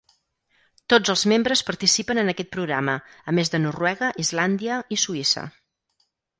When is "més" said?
3.41-3.55